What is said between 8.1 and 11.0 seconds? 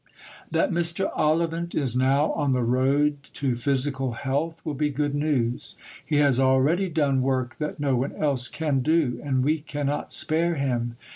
else can do, and we cannot spare him.